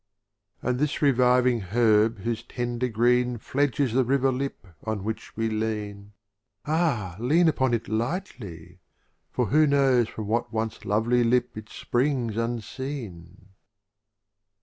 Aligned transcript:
XX. 0.63 0.67
And 0.69 0.79
this 0.79 0.99
reviving 1.03 1.59
Herb 1.59 2.21
whose 2.21 2.41
ten 2.41 2.79
der 2.79 2.87
Green 2.89 3.37
Fledges 3.37 3.93
the 3.93 4.03
River 4.03 4.31
Lip 4.31 4.65
on 4.83 5.03
which 5.03 5.37
we 5.37 5.47
lean— 5.47 6.13
Ah, 6.65 7.15
lean 7.19 7.47
upon 7.47 7.71
it 7.75 7.87
lightly! 7.87 8.79
for 9.29 9.49
who 9.49 9.67
knows 9.67 10.09
From 10.09 10.25
what 10.25 10.51
once 10.51 10.85
lovely 10.85 11.23
Lip 11.23 11.55
it 11.55 11.69
springs 11.69 12.35
unseen 12.35 13.49